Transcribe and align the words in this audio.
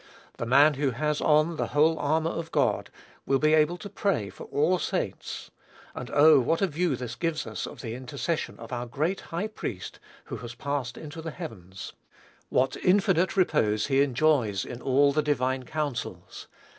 The 0.37 0.47
man 0.47 0.73
who 0.73 0.89
has 0.89 1.21
on 1.21 1.57
"the 1.57 1.67
whole 1.77 1.99
armor 1.99 2.31
of 2.31 2.51
God," 2.51 2.89
will 3.27 3.37
be 3.37 3.53
able 3.53 3.77
to 3.77 3.87
pray 3.87 4.31
for 4.31 4.45
all 4.45 4.79
"saints." 4.79 5.51
And, 5.93 6.09
oh! 6.11 6.39
what 6.39 6.59
a 6.59 6.65
view 6.65 6.95
this 6.95 7.13
gives 7.13 7.45
us 7.45 7.67
of 7.67 7.81
the 7.81 7.93
intercession 7.93 8.57
of 8.57 8.73
our 8.73 8.87
Great 8.87 9.19
High 9.21 9.45
priest, 9.45 9.99
who 10.25 10.37
has 10.37 10.55
passed 10.55 10.97
into 10.97 11.21
the 11.21 11.29
heavens! 11.29 11.93
"What 12.49 12.75
infinite 12.77 13.37
repose 13.37 13.85
he 13.85 14.01
enjoys 14.01 14.65
in 14.65 14.81
all 14.81 15.13
the 15.13 15.21
divine 15.21 15.65
counsels!" 15.65 16.47